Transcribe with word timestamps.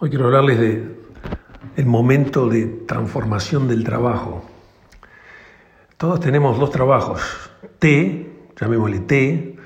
Hoy 0.00 0.10
quiero 0.10 0.24
hablarles 0.24 0.58
de 0.58 0.96
el 1.76 1.86
momento 1.86 2.48
de 2.48 2.66
transformación 2.66 3.68
del 3.68 3.84
trabajo. 3.84 4.42
Todos 5.96 6.18
tenemos 6.18 6.58
dos 6.58 6.72
trabajos, 6.72 7.22
T, 7.78 8.50
llamémosle 8.60 8.98
T, 9.00 9.56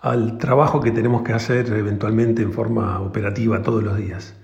al 0.00 0.36
trabajo 0.36 0.80
que 0.80 0.90
tenemos 0.90 1.22
que 1.22 1.32
hacer 1.32 1.72
eventualmente 1.72 2.42
en 2.42 2.52
forma 2.52 3.00
operativa 3.00 3.62
todos 3.62 3.84
los 3.84 3.96
días. 3.96 4.34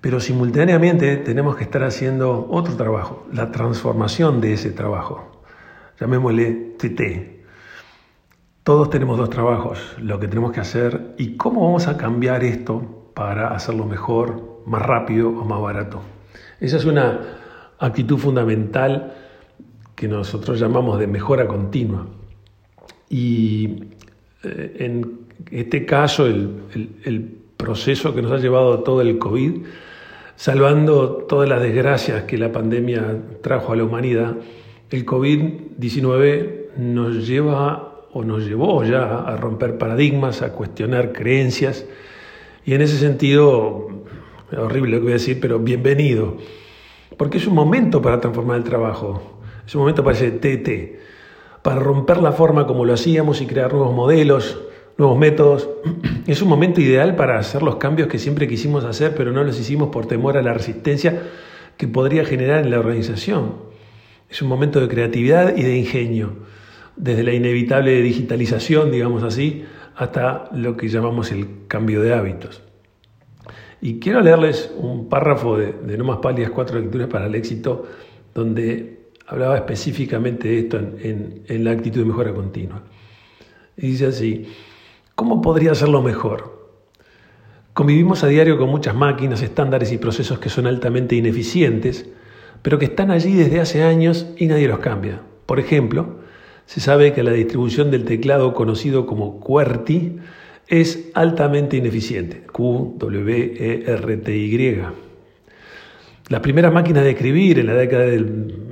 Pero 0.00 0.18
simultáneamente 0.18 1.18
tenemos 1.18 1.56
que 1.56 1.64
estar 1.64 1.84
haciendo 1.84 2.48
otro 2.50 2.74
trabajo, 2.74 3.26
la 3.34 3.52
transformación 3.52 4.40
de 4.40 4.54
ese 4.54 4.70
trabajo. 4.70 5.42
Llamémosle 6.00 6.76
TT. 6.78 7.44
Todos 8.62 8.88
tenemos 8.88 9.18
dos 9.18 9.28
trabajos, 9.28 9.94
lo 9.98 10.18
que 10.18 10.26
tenemos 10.26 10.52
que 10.52 10.60
hacer 10.60 11.14
y 11.18 11.36
cómo 11.36 11.66
vamos 11.66 11.86
a 11.86 11.98
cambiar 11.98 12.44
esto 12.44 13.01
para 13.14 13.54
hacerlo 13.54 13.84
mejor, 13.84 14.62
más 14.66 14.82
rápido 14.82 15.28
o 15.28 15.44
más 15.44 15.60
barato. 15.60 16.00
Esa 16.60 16.76
es 16.76 16.84
una 16.84 17.20
actitud 17.78 18.18
fundamental 18.18 19.14
que 19.94 20.08
nosotros 20.08 20.58
llamamos 20.58 20.98
de 20.98 21.06
mejora 21.06 21.46
continua. 21.46 22.06
Y 23.08 23.84
eh, 24.42 24.76
en 24.78 25.20
este 25.50 25.84
caso, 25.84 26.26
el, 26.26 27.38
proceso 27.56 28.12
que 28.12 28.22
nos 28.22 28.32
ha 28.32 28.38
llevado 28.38 28.80
todo 28.80 29.02
el 29.02 29.18
COVID, 29.18 29.62
salvando 30.34 31.26
todas 31.28 31.48
las 31.48 31.62
desgracias 31.62 32.24
que 32.24 32.36
la 32.36 32.50
pandemia 32.50 33.18
trajo 33.40 33.72
a 33.72 33.76
la 33.76 33.84
humanidad, 33.84 34.34
el 34.90 35.06
COVID-19 35.06 36.74
nos 36.78 37.24
lleva 37.24 38.06
o 38.12 38.24
nos 38.24 38.44
llevó 38.44 38.82
ya 38.82 39.20
a 39.20 39.36
romper 39.36 39.78
paradigmas, 39.78 40.42
a 40.42 40.52
cuestionar 40.52 41.12
creencias, 41.12 41.86
y 42.64 42.74
en 42.74 42.80
ese 42.80 42.98
sentido, 42.98 43.88
horrible 44.56 44.92
lo 44.92 44.96
que 44.98 45.02
voy 45.02 45.12
a 45.12 45.14
decir, 45.14 45.40
pero 45.40 45.58
bienvenido, 45.58 46.36
porque 47.16 47.38
es 47.38 47.46
un 47.46 47.54
momento 47.54 48.00
para 48.00 48.20
transformar 48.20 48.58
el 48.58 48.64
trabajo, 48.64 49.40
es 49.66 49.74
un 49.74 49.80
momento 49.80 50.04
para 50.04 50.16
ese 50.16 50.30
TT, 50.30 51.00
para 51.62 51.80
romper 51.80 52.18
la 52.18 52.32
forma 52.32 52.66
como 52.66 52.84
lo 52.84 52.92
hacíamos 52.92 53.40
y 53.40 53.46
crear 53.46 53.72
nuevos 53.72 53.94
modelos, 53.94 54.60
nuevos 54.98 55.18
métodos. 55.18 55.68
Es 56.26 56.40
un 56.40 56.48
momento 56.48 56.80
ideal 56.80 57.16
para 57.16 57.38
hacer 57.38 57.62
los 57.62 57.76
cambios 57.76 58.08
que 58.08 58.18
siempre 58.18 58.46
quisimos 58.46 58.84
hacer, 58.84 59.14
pero 59.16 59.32
no 59.32 59.42
los 59.42 59.58
hicimos 59.58 59.88
por 59.88 60.06
temor 60.06 60.36
a 60.36 60.42
la 60.42 60.54
resistencia 60.54 61.22
que 61.76 61.88
podría 61.88 62.24
generar 62.24 62.64
en 62.64 62.70
la 62.70 62.78
organización. 62.78 63.54
Es 64.30 64.40
un 64.40 64.48
momento 64.48 64.80
de 64.80 64.88
creatividad 64.88 65.56
y 65.56 65.62
de 65.62 65.76
ingenio, 65.76 66.34
desde 66.96 67.24
la 67.24 67.32
inevitable 67.32 68.00
digitalización, 68.02 68.92
digamos 68.92 69.24
así, 69.24 69.64
hasta 70.02 70.48
lo 70.52 70.76
que 70.76 70.88
llamamos 70.88 71.32
el 71.32 71.66
cambio 71.68 72.02
de 72.02 72.14
hábitos. 72.14 72.62
Y 73.80 73.98
quiero 73.98 74.20
leerles 74.20 74.72
un 74.76 75.08
párrafo 75.08 75.56
de, 75.56 75.96
No 75.96 76.04
más 76.04 76.18
pálidas, 76.18 76.50
cuatro 76.50 76.78
lecturas 76.78 77.08
para 77.08 77.26
el 77.26 77.34
éxito, 77.34 77.84
donde 78.34 79.10
hablaba 79.26 79.56
específicamente 79.56 80.48
de 80.48 80.58
esto 80.60 80.78
en, 80.78 81.42
en 81.46 81.64
la 81.64 81.72
actitud 81.72 82.00
de 82.00 82.06
mejora 82.06 82.32
continua. 82.32 82.82
Y 83.76 83.88
dice 83.88 84.06
así, 84.06 84.46
¿cómo 85.14 85.40
podría 85.42 85.72
hacerlo 85.72 86.02
mejor? 86.02 86.62
Convivimos 87.72 88.22
a 88.22 88.28
diario 88.28 88.58
con 88.58 88.68
muchas 88.68 88.94
máquinas, 88.94 89.42
estándares 89.42 89.92
y 89.92 89.98
procesos 89.98 90.38
que 90.38 90.50
son 90.50 90.66
altamente 90.66 91.16
ineficientes, 91.16 92.08
pero 92.60 92.78
que 92.78 92.84
están 92.84 93.10
allí 93.10 93.34
desde 93.34 93.60
hace 93.60 93.82
años 93.82 94.26
y 94.36 94.46
nadie 94.46 94.68
los 94.68 94.78
cambia. 94.78 95.22
Por 95.46 95.58
ejemplo, 95.58 96.21
se 96.66 96.80
sabe 96.80 97.12
que 97.12 97.22
la 97.22 97.32
distribución 97.32 97.90
del 97.90 98.04
teclado 98.04 98.54
conocido 98.54 99.06
como 99.06 99.40
QWERTY 99.40 100.18
es 100.68 101.10
altamente 101.14 101.76
ineficiente. 101.76 102.44
Q, 102.50 102.96
W, 102.98 103.54
E, 103.58 103.84
R, 103.86 104.16
T, 104.18 104.36
Y. 104.36 104.78
Las 106.28 106.40
primeras 106.40 106.72
máquinas 106.72 107.04
de 107.04 107.10
escribir 107.10 107.58
en 107.58 107.66
la 107.66 107.74
década 107.74 108.04
del 108.04 108.24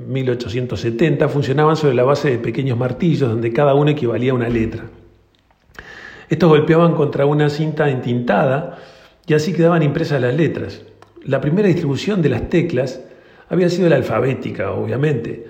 1870 0.07 1.29
funcionaban 1.29 1.75
sobre 1.75 1.93
la 1.93 2.03
base 2.03 2.31
de 2.31 2.39
pequeños 2.39 2.77
martillos 2.77 3.29
donde 3.29 3.53
cada 3.53 3.75
uno 3.75 3.91
equivalía 3.91 4.31
a 4.31 4.35
una 4.35 4.49
letra. 4.49 4.85
Estos 6.29 6.49
golpeaban 6.49 6.95
contra 6.95 7.25
una 7.25 7.49
cinta 7.49 7.89
entintada 7.89 8.79
y 9.27 9.33
así 9.33 9.53
quedaban 9.53 9.83
impresas 9.83 10.21
las 10.21 10.33
letras. 10.33 10.83
La 11.23 11.39
primera 11.39 11.67
distribución 11.67 12.21
de 12.21 12.29
las 12.29 12.49
teclas 12.49 13.01
había 13.49 13.69
sido 13.69 13.89
la 13.89 13.97
alfabética, 13.97 14.71
obviamente, 14.71 15.45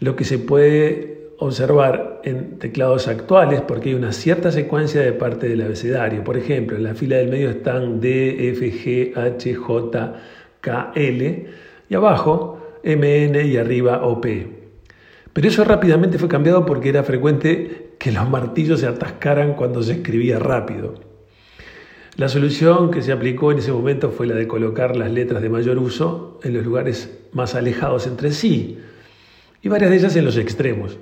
lo 0.00 0.16
que 0.16 0.24
se 0.24 0.38
puede 0.38 1.17
observar 1.38 2.20
en 2.24 2.58
teclados 2.58 3.06
actuales 3.06 3.60
porque 3.62 3.90
hay 3.90 3.94
una 3.94 4.12
cierta 4.12 4.50
secuencia 4.50 5.00
de 5.00 5.12
parte 5.12 5.48
del 5.48 5.62
abecedario. 5.62 6.24
Por 6.24 6.36
ejemplo, 6.36 6.76
en 6.76 6.82
la 6.82 6.94
fila 6.94 7.16
del 7.16 7.28
medio 7.28 7.50
están 7.50 8.00
D, 8.00 8.50
F, 8.50 8.72
G, 8.72 9.16
H, 9.16 9.54
J, 9.54 10.14
K, 10.60 10.92
L 10.94 11.46
y 11.88 11.94
abajo 11.94 12.58
M, 12.82 13.24
N 13.24 13.44
y 13.44 13.56
arriba 13.56 14.04
O, 14.04 14.20
P. 14.20 14.58
Pero 15.32 15.48
eso 15.48 15.62
rápidamente 15.64 16.18
fue 16.18 16.28
cambiado 16.28 16.66
porque 16.66 16.88
era 16.88 17.04
frecuente 17.04 17.92
que 17.98 18.10
los 18.10 18.28
martillos 18.28 18.80
se 18.80 18.86
atascaran 18.86 19.54
cuando 19.54 19.82
se 19.82 19.92
escribía 19.92 20.40
rápido. 20.40 20.94
La 22.16 22.28
solución 22.28 22.90
que 22.90 23.00
se 23.00 23.12
aplicó 23.12 23.52
en 23.52 23.58
ese 23.58 23.70
momento 23.70 24.10
fue 24.10 24.26
la 24.26 24.34
de 24.34 24.48
colocar 24.48 24.96
las 24.96 25.12
letras 25.12 25.40
de 25.40 25.48
mayor 25.48 25.78
uso 25.78 26.40
en 26.42 26.54
los 26.54 26.64
lugares 26.64 27.16
más 27.32 27.54
alejados 27.54 28.08
entre 28.08 28.32
sí 28.32 28.78
y 29.62 29.68
varias 29.68 29.90
de 29.90 29.96
ellas 29.98 30.16
en 30.16 30.24
los 30.24 30.36
extremos. 30.36 30.98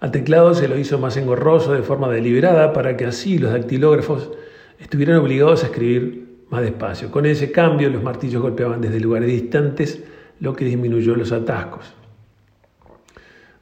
Al 0.00 0.12
teclado 0.12 0.54
se 0.54 0.68
lo 0.68 0.78
hizo 0.78 0.98
más 0.98 1.16
engorroso 1.16 1.72
de 1.72 1.82
forma 1.82 2.08
deliberada 2.08 2.72
para 2.72 2.96
que 2.96 3.04
así 3.04 3.38
los 3.38 3.52
dactilógrafos 3.52 4.30
estuvieran 4.78 5.16
obligados 5.16 5.64
a 5.64 5.66
escribir 5.66 6.28
más 6.50 6.62
despacio. 6.62 7.10
Con 7.10 7.26
ese 7.26 7.50
cambio 7.50 7.90
los 7.90 8.02
martillos 8.02 8.40
golpeaban 8.40 8.80
desde 8.80 9.00
lugares 9.00 9.28
distantes, 9.28 10.02
lo 10.40 10.54
que 10.54 10.64
disminuyó 10.64 11.16
los 11.16 11.32
atascos. 11.32 11.94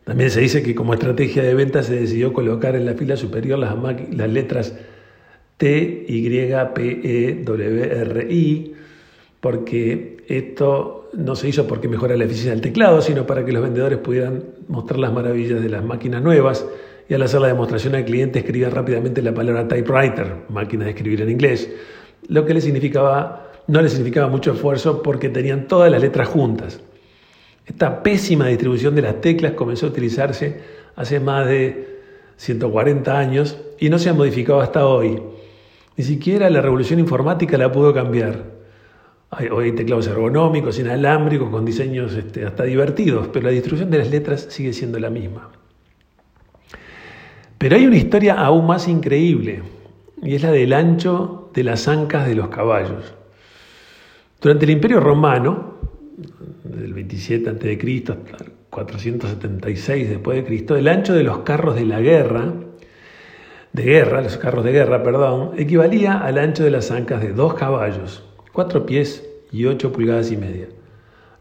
También 0.04 0.30
se 0.30 0.40
dice 0.40 0.62
que 0.62 0.74
como 0.74 0.94
estrategia 0.94 1.42
de 1.42 1.54
venta 1.54 1.82
se 1.82 1.98
decidió 1.98 2.32
colocar 2.32 2.76
en 2.76 2.86
la 2.86 2.94
fila 2.94 3.16
superior 3.16 3.58
las, 3.58 3.74
las 4.12 4.30
letras 4.30 4.78
T, 5.56 6.04
Y, 6.06 6.28
P, 6.74 7.00
E, 7.02 7.42
W, 7.44 7.82
R, 7.82 8.32
I, 8.32 8.74
porque 9.40 10.24
esto 10.28 11.10
no 11.12 11.36
se 11.36 11.48
hizo 11.48 11.66
porque 11.66 11.88
mejora 11.88 12.16
la 12.16 12.24
eficiencia 12.24 12.52
del 12.52 12.60
teclado, 12.60 13.00
sino 13.00 13.26
para 13.26 13.44
que 13.44 13.52
los 13.52 13.62
vendedores 13.62 13.98
pudieran 13.98 14.44
mostrar 14.68 14.98
las 14.98 15.12
maravillas 15.12 15.62
de 15.62 15.68
las 15.68 15.84
máquinas 15.84 16.22
nuevas 16.22 16.66
y 17.08 17.14
al 17.14 17.22
hacer 17.22 17.40
la 17.40 17.48
demostración 17.48 17.94
al 17.94 18.04
cliente 18.04 18.40
escribían 18.40 18.72
rápidamente 18.72 19.22
la 19.22 19.32
palabra 19.32 19.68
typewriter, 19.68 20.44
máquina 20.48 20.84
de 20.84 20.90
escribir 20.90 21.22
en 21.22 21.30
inglés, 21.30 21.70
lo 22.28 22.44
que 22.44 22.54
le 22.54 22.60
significaba, 22.60 23.52
no 23.68 23.80
le 23.80 23.88
significaba 23.88 24.28
mucho 24.28 24.52
esfuerzo 24.52 25.02
porque 25.02 25.28
tenían 25.28 25.68
todas 25.68 25.90
las 25.90 26.00
letras 26.00 26.28
juntas. 26.28 26.80
Esta 27.64 28.02
pésima 28.02 28.46
distribución 28.46 28.94
de 28.94 29.02
las 29.02 29.20
teclas 29.20 29.52
comenzó 29.52 29.86
a 29.86 29.90
utilizarse 29.90 30.60
hace 30.94 31.20
más 31.20 31.46
de 31.46 31.96
140 32.36 33.18
años 33.18 33.58
y 33.78 33.88
no 33.88 33.98
se 33.98 34.08
ha 34.08 34.14
modificado 34.14 34.60
hasta 34.60 34.86
hoy. 34.86 35.20
Ni 35.96 36.04
siquiera 36.04 36.50
la 36.50 36.60
revolución 36.60 37.00
informática 37.00 37.56
la 37.56 37.72
pudo 37.72 37.92
cambiar. 37.94 38.56
Hay, 39.30 39.48
hoy 39.48 39.66
hay 39.66 39.72
teclados 39.72 40.06
ergonómicos, 40.06 40.78
inalámbricos, 40.78 41.50
con 41.50 41.64
diseños 41.64 42.14
este, 42.14 42.46
hasta 42.46 42.64
divertidos, 42.64 43.28
pero 43.28 43.46
la 43.46 43.52
distribución 43.52 43.90
de 43.90 43.98
las 43.98 44.10
letras 44.10 44.46
sigue 44.50 44.72
siendo 44.72 44.98
la 44.98 45.10
misma. 45.10 45.50
Pero 47.58 47.76
hay 47.76 47.86
una 47.86 47.96
historia 47.96 48.34
aún 48.34 48.66
más 48.66 48.86
increíble, 48.86 49.62
y 50.22 50.34
es 50.34 50.42
la 50.42 50.52
del 50.52 50.72
ancho 50.72 51.50
de 51.52 51.64
las 51.64 51.88
ancas 51.88 52.26
de 52.26 52.34
los 52.34 52.48
caballos. 52.48 53.14
Durante 54.40 54.64
el 54.64 54.70
Imperio 54.72 55.00
Romano, 55.00 55.74
del 56.62 56.94
27 56.94 57.50
a.C. 57.50 58.04
hasta 58.08 58.44
el 58.44 58.52
476 58.70 60.08
después 60.08 60.36
de 60.36 60.44
Cristo, 60.44 60.76
el 60.76 60.86
ancho 60.86 61.14
de 61.14 61.24
los 61.24 61.38
carros 61.38 61.74
de 61.74 61.86
la 61.86 62.00
guerra, 62.00 62.52
de 63.72 63.82
guerra, 63.82 64.20
los 64.20 64.36
carros 64.36 64.64
de 64.64 64.72
guerra, 64.72 65.02
perdón, 65.02 65.52
equivalía 65.58 66.18
al 66.18 66.38
ancho 66.38 66.62
de 66.62 66.70
las 66.70 66.90
ancas 66.90 67.22
de 67.22 67.32
dos 67.32 67.54
caballos 67.54 68.22
cuatro 68.56 68.86
pies 68.86 69.22
y 69.52 69.66
ocho 69.66 69.92
pulgadas 69.92 70.32
y 70.32 70.36
media. 70.38 70.68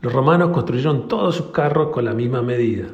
Los 0.01 0.11
romanos 0.11 0.49
construyeron 0.49 1.07
todos 1.07 1.37
sus 1.37 1.45
carros 1.45 1.91
con 1.93 2.03
la 2.03 2.13
misma 2.13 2.41
medida. 2.41 2.87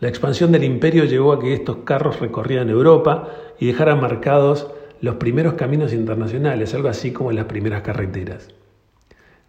La 0.00 0.08
expansión 0.08 0.50
del 0.50 0.64
imperio 0.64 1.04
llevó 1.04 1.32
a 1.32 1.38
que 1.38 1.54
estos 1.54 1.76
carros 1.84 2.18
recorrieran 2.18 2.70
Europa 2.70 3.28
y 3.60 3.68
dejaran 3.68 4.00
marcados 4.00 4.66
los 5.00 5.14
primeros 5.14 5.54
caminos 5.54 5.92
internacionales, 5.92 6.74
algo 6.74 6.88
así 6.88 7.12
como 7.12 7.30
las 7.30 7.44
primeras 7.44 7.82
carreteras. 7.82 8.48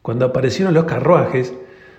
Cuando 0.04 0.26
aparecieron 0.26 0.76
los 0.76 0.84
carruajes, 0.84 1.56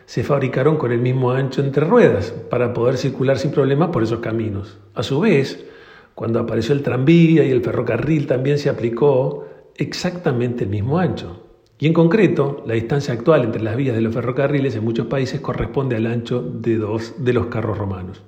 se 0.07 0.23
fabricaron 0.23 0.77
con 0.77 0.93
el 0.93 1.01
mismo 1.01 1.33
ancho 1.33 1.63
entre 1.63 1.85
ruedas 1.85 2.31
para 2.49 2.73
poder 2.75 2.97
circular 2.97 3.39
sin 3.39 3.51
problemas 3.51 3.89
por 3.89 4.05
esos 4.05 4.21
caminos. 4.21 4.79
A 4.95 5.03
su 5.03 5.19
vez, 5.19 5.67
cuando 6.15 6.39
apareció 6.39 6.77
el 6.77 6.85
tranvía 6.85 7.43
y 7.43 7.51
el 7.51 7.65
ferrocarril, 7.65 8.29
también 8.29 8.59
se 8.59 8.71
aplicó 8.71 9.49
exactamente 9.75 10.63
el 10.63 10.71
mismo 10.71 11.01
ancho. 11.01 11.44
Y 11.79 11.87
en 11.87 11.93
concreto, 11.93 12.63
la 12.67 12.75
distancia 12.75 13.13
actual 13.15 13.45
entre 13.45 13.63
las 13.63 13.77
vías 13.77 13.97
de 13.97 14.03
los 14.03 14.15
ferrocarriles 14.15 14.77
en 14.77 14.85
muchos 14.85 15.07
países 15.07 15.41
corresponde 15.41 15.97
al 15.97 16.07
ancho 16.07 16.41
de 16.41 16.77
dos 16.77 17.15
de 17.19 17.33
los 17.33 17.47
carros 17.47 17.77
romanos. 17.79 18.23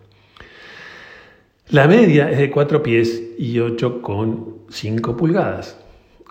La 1.69 1.89
media 1.89 2.31
es 2.31 2.39
de 2.39 2.51
4 2.51 2.83
pies 2.83 3.23
y 3.39 3.57
8,5 3.57 5.17
pulgadas, 5.17 5.79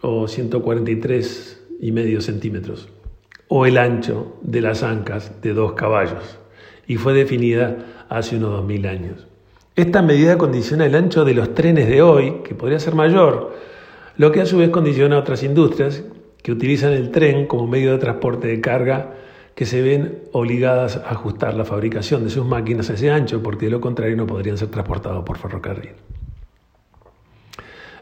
o 0.02 0.28
143 0.28 1.64
y 1.82 1.92
medio 1.92 2.22
centímetros. 2.22 2.90
o 3.48 3.66
el 3.68 3.78
ancho 3.78 4.38
de 4.42 4.60
las 4.60 4.82
ancas 4.82 5.40
de 5.42 5.54
dos 5.54 5.74
caballos 5.74 6.40
y 6.88 6.96
fue 6.96 7.14
definida 7.14 7.78
hace 8.10 8.38
unos 8.38 8.52
2000 8.52 8.88
años. 8.88 9.28
Esta 9.76 10.02
medida 10.02 10.38
condiciona 10.38 10.86
el 10.86 10.96
ancho 10.96 11.26
de 11.26 11.34
los 11.34 11.54
trenes 11.54 11.88
de 11.88 12.02
hoy, 12.02 12.42
que 12.44 12.56
podría 12.56 12.80
ser 12.80 12.96
mayor, 12.96 13.54
lo 14.18 14.32
que 14.32 14.42
a 14.42 14.46
su 14.46 14.58
vez 14.58 14.70
condiciona 14.70 15.20
otras 15.20 15.44
industrias 15.44 16.04
que 16.46 16.52
utilizan 16.52 16.94
el 16.94 17.10
tren 17.10 17.48
como 17.48 17.66
medio 17.66 17.92
de 17.94 17.98
transporte 17.98 18.48
de 18.48 18.62
carga 18.62 19.16
que 19.56 19.66
se 19.66 19.82
ven 19.82 20.26
obligadas 20.32 20.96
a 20.98 21.10
ajustar 21.10 21.56
la 21.56 21.66
fabricación 21.66 22.24
de 22.24 22.30
sus 22.30 22.46
máquinas 22.46 22.88
a 22.92 22.94
ese 22.94 23.10
ancho, 23.10 23.42
porque 23.42 23.66
de 23.66 23.72
lo 23.72 23.82
contrario 23.82 24.16
no 24.16 24.28
podrían 24.28 24.56
ser 24.56 24.68
transportados 24.68 25.26
por 25.26 25.40
ferrocarril. 25.40 25.94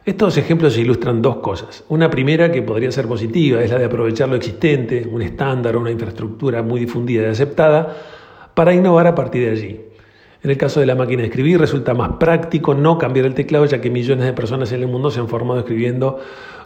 Estos 0.04 0.36
ejemplos 0.36 0.78
ilustran 0.78 1.22
dos 1.22 1.38
cosas. 1.38 1.86
Una 1.88 2.10
primera 2.10 2.52
que 2.52 2.62
podría 2.62 2.92
ser 2.92 3.08
positiva 3.08 3.64
es 3.64 3.72
la 3.72 3.80
de 3.80 3.86
aprovechar 3.86 4.28
lo 4.28 4.36
existente, 4.36 5.08
un 5.10 5.22
estándar 5.22 5.78
o 5.78 5.80
una 5.80 5.92
infraestructura 5.92 6.62
muy 6.62 6.82
difundida 6.82 7.22
y 7.22 7.28
aceptada, 7.28 7.96
para 8.54 8.74
innovar 8.74 9.08
a 9.08 9.16
partir 9.16 9.46
de 9.46 9.52
allí. 9.52 9.80
En 10.44 10.52
el 10.52 10.58
caso 10.58 10.82
de 10.82 10.86
la 10.86 10.96
máquina 10.96 11.22
de 11.22 11.30
escribir 11.30 11.62
resulta 11.62 11.94
más 11.94 12.18
práctico 12.20 12.74
no 12.74 12.98
cambiar 12.98 13.26
el 13.26 13.36
teclado 13.36 13.64
ya 13.68 13.80
que 13.80 13.90
millones 13.90 14.26
de 14.26 14.34
personas 14.34 14.70
en 14.74 14.82
el 14.82 14.90
mundo 14.90 15.12
se 15.12 15.22
han 15.22 15.30
formado 15.30 15.62
escribiendo 15.62 16.20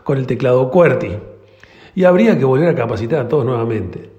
con 0.04 0.18
el 0.18 0.26
teclado 0.26 0.72
QWERTY. 0.72 1.37
Y 1.98 2.04
habría 2.04 2.38
que 2.38 2.46
volver 2.46 2.70
a 2.70 2.76
capacitar 2.76 3.22
a 3.22 3.28
todos 3.28 3.44
nuevamente. 3.44 4.12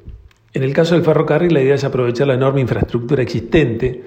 En 0.52 0.64
el 0.64 0.72
caso 0.72 0.96
del 0.96 1.04
ferrocarril 1.04 1.54
la 1.54 1.62
idea 1.62 1.76
es 1.76 1.84
aprovechar 1.84 2.26
la 2.26 2.34
enorme 2.34 2.60
infraestructura 2.60 3.22
existente 3.22 4.02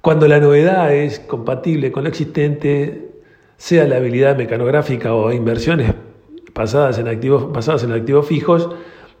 cuando 0.00 0.26
la 0.26 0.40
novedad 0.40 0.92
es 0.92 1.20
compatible 1.20 1.92
con 1.92 2.02
lo 2.02 2.08
existente 2.08 3.12
sea 3.56 3.86
la 3.86 3.98
habilidad 3.98 4.36
mecanográfica 4.36 5.14
o 5.14 5.30
inversiones 5.30 5.94
basadas 6.52 6.98
en 6.98 7.06
activos, 7.06 7.52
basadas 7.52 7.84
en 7.84 7.92
activos 7.92 8.26
fijos, 8.26 8.70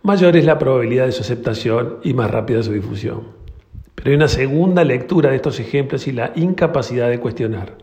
mayor 0.02 0.36
es 0.36 0.44
la 0.44 0.58
probabilidad 0.58 1.06
de 1.06 1.12
su 1.12 1.22
aceptación 1.22 1.98
y 2.02 2.14
más 2.14 2.32
rápida 2.32 2.64
su 2.64 2.72
difusión. 2.72 3.28
Pero 3.94 4.10
hay 4.10 4.16
una 4.16 4.26
segunda 4.26 4.82
lectura 4.82 5.30
de 5.30 5.36
estos 5.36 5.60
ejemplos 5.60 6.08
y 6.08 6.12
la 6.12 6.32
incapacidad 6.34 7.08
de 7.08 7.20
cuestionar. 7.20 7.78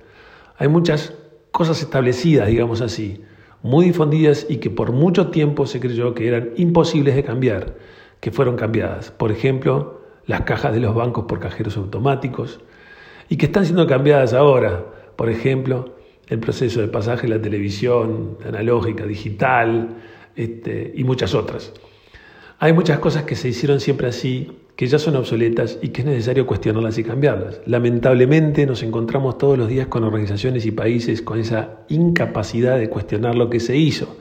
Hay 0.58 0.68
muchas 0.68 1.14
cosas 1.52 1.82
establecidas, 1.82 2.50
digamos 2.50 2.82
así, 2.82 3.24
muy 3.62 3.86
difundidas 3.86 4.46
y 4.50 4.58
que 4.58 4.70
por 4.70 4.92
mucho 4.92 5.28
tiempo 5.28 5.66
se 5.66 5.80
creyó 5.80 6.14
que 6.14 6.28
eran 6.28 6.52
imposibles 6.56 7.16
de 7.16 7.24
cambiar, 7.24 7.76
que 8.20 8.32
fueron 8.32 8.56
cambiadas. 8.56 9.12
Por 9.12 9.32
ejemplo, 9.32 10.02
las 10.26 10.42
cajas 10.42 10.74
de 10.74 10.80
los 10.80 10.96
bancos 10.96 11.26
por 11.26 11.40
cajeros 11.40 11.78
automáticos 11.78 12.60
y 13.30 13.38
que 13.38 13.48
están 13.48 13.66
siendo 13.66 13.88
cambiadas 13.88 14.34
ahora. 14.34 14.86
Por 15.16 15.30
ejemplo, 15.30 15.96
el 16.28 16.40
proceso 16.40 16.82
de 16.82 16.88
pasaje 16.88 17.28
de 17.28 17.36
la 17.36 17.42
televisión 17.42 18.38
analógica, 18.46 19.06
digital 19.06 19.98
este, 20.36 20.94
y 20.96 21.04
muchas 21.04 21.34
otras. 21.34 21.74
Hay 22.60 22.74
muchas 22.74 23.00
cosas 23.00 23.24
que 23.24 23.36
se 23.36 23.50
hicieron 23.50 23.80
siempre 23.80 24.08
así, 24.08 24.52
que 24.80 24.88
ya 24.88 24.98
son 24.98 25.18
obsoletas 25.18 25.78
y 25.82 25.90
que 25.90 26.04
es 26.04 26.08
necesario 26.08 26.48
cuestionarlas 26.48 26.98
y 26.98 27.04
cambiarlas. 27.04 27.60
Lamentablemente 27.66 28.66
nos 28.66 28.82
encontramos 28.82 29.38
todos 29.38 29.58
los 29.58 29.68
días 29.68 29.88
con 29.88 30.06
organizaciones 30.06 30.66
y 30.66 30.72
países 30.72 31.22
con 31.22 31.38
esa 31.38 31.80
incapacidad 31.90 32.80
de 32.80 32.88
cuestionar 32.88 33.36
lo 33.36 33.50
que 33.50 33.60
se 33.60 33.76
hizo, 33.76 34.16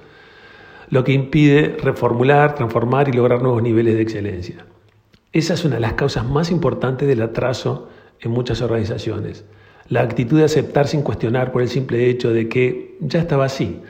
lo 0.90 1.04
que 1.04 1.12
impide 1.12 1.76
reformular, 1.80 2.56
transformar 2.56 3.08
y 3.08 3.12
lograr 3.12 3.40
nuevos 3.40 3.62
niveles 3.62 3.94
de 3.94 4.02
excelencia. 4.02 4.66
Esa 5.32 5.54
es 5.54 5.64
una 5.64 5.76
de 5.76 5.80
las 5.80 5.92
causas 5.92 6.26
más 6.26 6.50
importantes 6.50 7.06
del 7.06 7.22
atraso 7.22 7.88
en 8.18 8.32
muchas 8.32 8.60
organizaciones 8.60 9.44
la 9.88 10.00
actitud 10.02 10.38
de 10.38 10.44
aceptar 10.44 10.88
sin 10.88 11.02
cuestionar 11.02 11.52
por 11.52 11.62
el 11.62 11.68
simple 11.68 12.10
hecho 12.10 12.32
de 12.32 12.48
que 12.48 12.96
ya 13.00 13.20
estaba 13.20 13.44
así. 13.44 13.80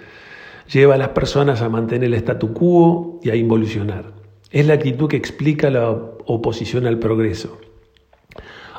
Lleva 0.70 0.96
a 0.96 0.98
las 0.98 1.08
personas 1.08 1.62
a 1.62 1.70
mantener 1.70 2.08
el 2.08 2.14
statu 2.14 2.52
quo 2.52 3.20
y 3.22 3.30
a 3.30 3.36
involucionar. 3.36 4.17
Es 4.50 4.66
la 4.66 4.74
actitud 4.74 5.08
que 5.08 5.16
explica 5.16 5.68
la 5.68 5.90
oposición 5.90 6.86
al 6.86 6.98
progreso. 6.98 7.58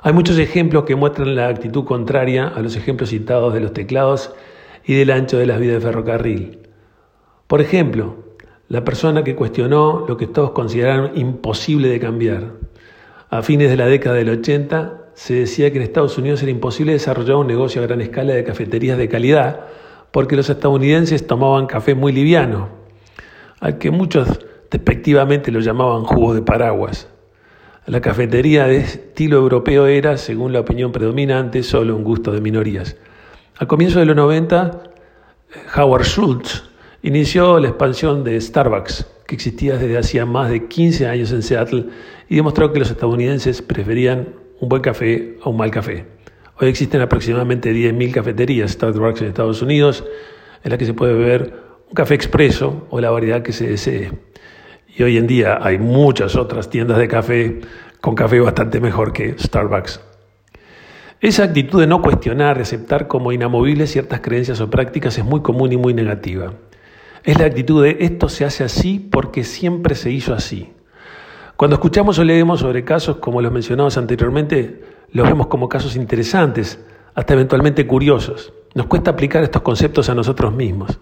Hay 0.01 0.13
muchos 0.13 0.39
ejemplos 0.39 0.85
que 0.85 0.95
muestran 0.95 1.35
la 1.35 1.47
actitud 1.47 1.83
contraria 1.83 2.47
a 2.47 2.61
los 2.61 2.75
ejemplos 2.75 3.09
citados 3.09 3.53
de 3.53 3.59
los 3.59 3.73
teclados 3.73 4.33
y 4.83 4.95
del 4.95 5.11
ancho 5.11 5.37
de 5.37 5.45
las 5.45 5.59
vías 5.59 5.75
de 5.75 5.81
ferrocarril. 5.81 6.59
Por 7.45 7.61
ejemplo, 7.61 8.15
la 8.67 8.83
persona 8.83 9.23
que 9.23 9.35
cuestionó 9.35 10.05
lo 10.07 10.17
que 10.17 10.25
todos 10.25 10.51
consideraron 10.51 11.11
imposible 11.15 11.89
de 11.89 11.99
cambiar. 11.99 12.53
A 13.29 13.43
fines 13.43 13.69
de 13.69 13.77
la 13.77 13.85
década 13.85 14.15
del 14.15 14.29
80, 14.29 15.09
se 15.13 15.33
decía 15.35 15.71
que 15.71 15.77
en 15.77 15.83
Estados 15.83 16.17
Unidos 16.17 16.41
era 16.41 16.51
imposible 16.51 16.93
desarrollar 16.93 17.35
un 17.35 17.47
negocio 17.47 17.81
a 17.83 17.85
gran 17.85 18.01
escala 18.01 18.33
de 18.33 18.43
cafeterías 18.43 18.97
de 18.97 19.09
calidad 19.09 19.67
porque 20.11 20.35
los 20.35 20.49
estadounidenses 20.49 21.27
tomaban 21.27 21.67
café 21.67 21.93
muy 21.93 22.11
liviano, 22.11 22.69
al 23.59 23.77
que 23.77 23.91
muchos 23.91 24.39
despectivamente 24.71 25.51
lo 25.51 25.59
llamaban 25.59 26.03
jugo 26.03 26.33
de 26.33 26.41
paraguas. 26.41 27.07
La 27.85 28.01
cafetería 28.01 28.67
de 28.67 28.77
estilo 28.77 29.37
europeo 29.37 29.87
era, 29.87 30.17
según 30.17 30.53
la 30.53 30.59
opinión 30.59 30.91
predominante, 30.91 31.63
solo 31.63 31.95
un 31.95 32.03
gusto 32.03 32.31
de 32.31 32.41
minorías. 32.41 32.95
A 33.57 33.67
comienzos 33.67 33.99
de 33.99 34.05
los 34.05 34.15
90, 34.15 34.83
Howard 35.75 36.05
Schultz 36.05 36.63
inició 37.01 37.59
la 37.59 37.69
expansión 37.69 38.23
de 38.23 38.39
Starbucks, 38.39 39.07
que 39.25 39.35
existía 39.35 39.77
desde 39.77 39.97
hacía 39.97 40.25
más 40.25 40.49
de 40.49 40.67
15 40.67 41.07
años 41.07 41.31
en 41.31 41.41
Seattle, 41.41 41.85
y 42.27 42.35
demostró 42.35 42.71
que 42.71 42.79
los 42.79 42.91
estadounidenses 42.91 43.61
preferían 43.61 44.35
un 44.59 44.69
buen 44.69 44.81
café 44.81 45.37
a 45.43 45.49
un 45.49 45.57
mal 45.57 45.71
café. 45.71 46.05
Hoy 46.59 46.67
existen 46.67 47.01
aproximadamente 47.01 47.73
10.000 47.73 48.11
cafeterías 48.11 48.71
Starbucks 48.71 49.21
en 49.21 49.27
Estados 49.27 49.61
Unidos 49.61 50.03
en 50.63 50.69
las 50.69 50.77
que 50.77 50.85
se 50.85 50.93
puede 50.93 51.13
beber 51.13 51.53
un 51.87 51.93
café 51.93 52.15
expreso 52.15 52.85
o 52.89 52.99
la 52.99 53.09
variedad 53.09 53.41
que 53.41 53.53
se 53.53 53.67
desee. 53.67 54.11
Y 54.97 55.03
hoy 55.03 55.17
en 55.17 55.27
día 55.27 55.59
hay 55.61 55.77
muchas 55.77 56.35
otras 56.35 56.69
tiendas 56.69 56.97
de 56.97 57.07
café 57.07 57.61
con 58.01 58.15
café 58.15 58.39
bastante 58.39 58.79
mejor 58.79 59.13
que 59.13 59.35
Starbucks. 59.37 60.01
Esa 61.21 61.43
actitud 61.43 61.81
de 61.81 61.87
no 61.87 62.01
cuestionar, 62.01 62.55
de 62.55 62.63
aceptar 62.63 63.07
como 63.07 63.31
inamovibles 63.31 63.91
ciertas 63.91 64.21
creencias 64.21 64.61
o 64.61 64.69
prácticas 64.69 65.17
es 65.17 65.25
muy 65.25 65.41
común 65.41 65.71
y 65.73 65.77
muy 65.77 65.93
negativa. 65.93 66.53
Es 67.25 67.37
la 67.37 67.45
actitud 67.45 67.83
de 67.83 67.97
esto 67.99 68.29
se 68.29 68.45
hace 68.45 68.63
así 68.63 68.99
porque 68.99 69.43
siempre 69.43 69.95
se 69.95 70.11
hizo 70.11 70.33
así. 70.33 70.71
Cuando 71.57 71.75
escuchamos 71.75 72.17
o 72.19 72.23
leemos 72.23 72.61
sobre 72.61 72.85
casos 72.85 73.17
como 73.17 73.41
los 73.41 73.51
mencionados 73.51 73.97
anteriormente, 73.97 74.81
los 75.11 75.27
vemos 75.27 75.47
como 75.47 75.67
casos 75.67 75.97
interesantes, 75.97 76.79
hasta 77.15 77.33
eventualmente 77.33 77.85
curiosos. 77.85 78.53
Nos 78.75 78.85
cuesta 78.85 79.11
aplicar 79.11 79.43
estos 79.43 79.61
conceptos 79.61 80.09
a 80.09 80.15
nosotros 80.15 80.53
mismos. 80.53 80.99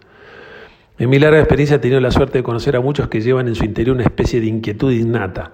En 1.00 1.12
mi 1.12 1.20
larga 1.20 1.40
experiencia 1.40 1.76
he 1.76 1.80
tenido 1.80 2.02
la 2.02 2.10
suerte 2.10 2.40
de 2.40 2.44
conocer 2.44 2.76
a 2.76 2.82
muchos 2.82 3.08
que 3.08 3.22
llevan 3.22 3.48
en 3.48 3.54
su 3.54 3.64
interior 3.64 3.96
una 3.96 4.06
especie 4.06 4.40
de 4.40 4.48
inquietud 4.48 4.92
innata. 4.92 5.52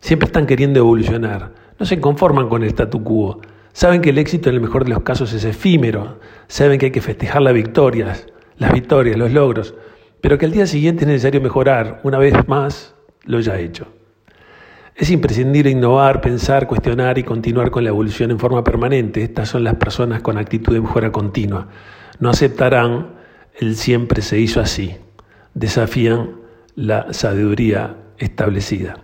Siempre 0.00 0.26
están 0.26 0.46
queriendo 0.46 0.78
evolucionar. 0.78 1.52
No 1.78 1.84
se 1.84 2.00
conforman 2.00 2.48
con 2.48 2.62
el 2.62 2.70
statu 2.70 3.04
quo. 3.04 3.40
Saben 3.74 4.00
que 4.00 4.08
el 4.08 4.16
éxito 4.16 4.48
en 4.48 4.54
el 4.54 4.62
mejor 4.62 4.84
de 4.84 4.90
los 4.90 5.02
casos 5.02 5.34
es 5.34 5.44
efímero. 5.44 6.18
Saben 6.48 6.78
que 6.78 6.86
hay 6.86 6.92
que 6.92 7.02
festejar 7.02 7.42
las 7.42 7.52
victorias, 7.52 8.26
las 8.56 8.72
victorias, 8.72 9.18
los 9.18 9.32
logros. 9.32 9.74
Pero 10.22 10.38
que 10.38 10.46
al 10.46 10.52
día 10.52 10.66
siguiente 10.66 11.04
es 11.04 11.08
necesario 11.08 11.42
mejorar, 11.42 12.00
una 12.02 12.16
vez 12.16 12.48
más, 12.48 12.94
lo 13.24 13.38
ya 13.40 13.58
hecho. 13.58 13.88
Es 14.94 15.10
imprescindible 15.10 15.68
innovar, 15.68 16.22
pensar, 16.22 16.66
cuestionar 16.66 17.18
y 17.18 17.22
continuar 17.22 17.70
con 17.70 17.84
la 17.84 17.90
evolución 17.90 18.30
en 18.30 18.38
forma 18.38 18.64
permanente. 18.64 19.22
Estas 19.22 19.50
son 19.50 19.62
las 19.62 19.74
personas 19.74 20.22
con 20.22 20.38
actitud 20.38 20.72
de 20.72 20.80
mejora 20.80 21.12
continua. 21.12 21.68
No 22.18 22.30
aceptarán 22.30 23.15
el 23.58 23.76
siempre 23.76 24.22
se 24.22 24.38
hizo 24.38 24.60
así. 24.60 24.96
Desafían 25.54 26.36
la 26.74 27.12
sabiduría 27.12 27.96
establecida. 28.18 28.98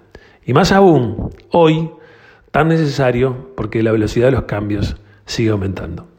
Y 0.45 0.53
más 0.53 0.73
aún, 0.73 1.31
hoy, 1.51 1.91
tan 2.51 2.69
necesario 2.69 3.53
porque 3.57 3.83
la 3.83 3.93
velocidad 3.93 4.27
de 4.27 4.33
los 4.33 4.45
cambios 4.45 4.97
sigue 5.25 5.51
aumentando. 5.51 6.12